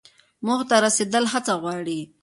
موخو 0.45 0.65
ته 0.69 0.75
رسیدل 0.85 1.25
هڅه 1.33 1.53
غواړي. 1.61 1.99